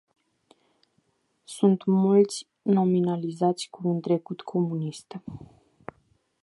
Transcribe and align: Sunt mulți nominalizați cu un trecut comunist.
Sunt 1.43 1.85
mulți 1.85 2.47
nominalizați 2.61 3.67
cu 3.69 3.87
un 3.87 3.99
trecut 3.99 4.41
comunist. 4.41 5.21